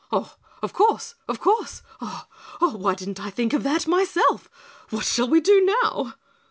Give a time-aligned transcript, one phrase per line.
[0.09, 1.13] "Of course!
[1.27, 1.83] Of course!
[2.01, 2.25] Oh!
[2.59, 2.75] Oh!
[2.75, 4.49] Why didn't I think of that myself?
[4.89, 6.15] What shall we do now?"